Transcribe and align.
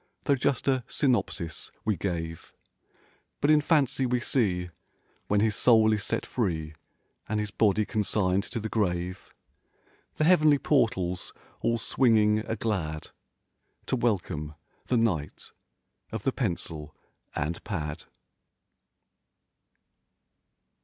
Though 0.23 0.33
just 0.33 0.67
a 0.67 0.83
synopsis 0.87 1.71
we 1.85 1.95
gave; 1.95 2.55
But 3.39 3.51
in 3.51 3.61
fancy 3.61 4.07
we 4.07 4.19
see, 4.19 4.71
when 5.27 5.41
his 5.41 5.55
soul 5.55 5.93
is 5.93 6.03
set 6.03 6.25
free 6.25 6.73
And 7.29 7.39
his 7.39 7.51
body 7.51 7.85
consigned 7.85 8.41
to 8.45 8.59
the 8.59 8.67
grave. 8.67 9.31
The 10.15 10.23
heavenly 10.23 10.57
portals 10.57 11.33
all 11.59 11.77
swinging 11.77 12.39
a 12.39 12.55
glad 12.55 13.11
To 13.85 13.95
welcome 13.95 14.55
the 14.87 14.97
knight 14.97 15.51
of 16.11 16.23
the 16.23 16.31
pencil 16.31 16.95
and 17.35 17.63
pad. 17.63 18.05